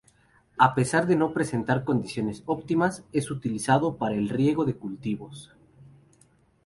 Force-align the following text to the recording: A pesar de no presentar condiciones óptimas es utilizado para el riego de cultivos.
A 0.57 0.73
pesar 0.73 1.05
de 1.05 1.15
no 1.15 1.31
presentar 1.31 1.83
condiciones 1.83 2.41
óptimas 2.47 3.03
es 3.13 3.29
utilizado 3.29 3.97
para 3.97 4.15
el 4.15 4.29
riego 4.29 4.65
de 4.65 4.75
cultivos. 4.75 5.53